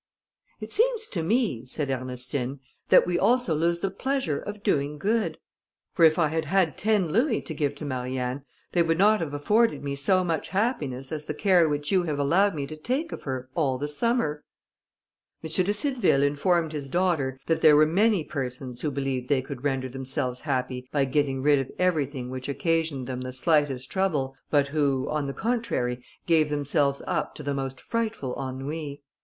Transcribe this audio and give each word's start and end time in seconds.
"It 0.59 0.71
seems 0.71 1.05
to 1.09 1.21
me," 1.21 1.63
said 1.65 1.91
Ernestine, 1.91 2.59
"that 2.87 3.05
we 3.05 3.19
also 3.19 3.53
lose 3.53 3.81
the 3.81 3.91
pleasure 3.91 4.39
of 4.39 4.63
doing 4.63 4.97
good; 4.97 5.37
for 5.93 6.03
if 6.03 6.17
I 6.17 6.29
had 6.29 6.45
had 6.45 6.75
ten 6.75 7.09
louis 7.09 7.43
to 7.43 7.53
give 7.53 7.75
to 7.75 7.85
Marianne, 7.85 8.43
they 8.71 8.81
would 8.81 8.97
not 8.97 9.19
have 9.19 9.31
afforded 9.35 9.83
me 9.83 9.95
so 9.95 10.23
much 10.23 10.49
happiness 10.49 11.11
as 11.11 11.27
the 11.27 11.35
care 11.35 11.69
which 11.69 11.91
you 11.91 12.01
have 12.01 12.17
allowed 12.17 12.55
me 12.55 12.65
to 12.65 12.75
take 12.75 13.11
of 13.11 13.21
her 13.21 13.47
all 13.53 13.77
the 13.77 13.87
summer." 13.87 14.43
M. 15.43 15.51
de 15.65 15.71
Cideville 15.71 16.23
informed 16.23 16.73
his 16.73 16.89
daughter, 16.89 17.39
that 17.45 17.61
there 17.61 17.75
were 17.75 17.85
many 17.85 18.23
persons 18.23 18.81
who 18.81 18.89
believed 18.89 19.29
they 19.29 19.43
could 19.43 19.63
render 19.63 19.87
themselves 19.87 20.39
happy 20.39 20.89
by 20.91 21.05
getting 21.05 21.43
rid 21.43 21.59
of 21.59 21.69
everything 21.77 22.31
which 22.31 22.49
occasioned 22.49 23.05
them 23.05 23.21
the 23.21 23.31
slightest 23.31 23.91
trouble, 23.91 24.35
but 24.49 24.69
who, 24.69 25.07
on 25.11 25.27
the 25.27 25.31
contrary, 25.31 26.03
gave 26.25 26.49
themselves 26.49 27.03
up 27.05 27.35
to 27.35 27.43
the 27.43 27.53
most 27.53 27.79
frightful 27.79 28.33
ennui. 28.41 29.03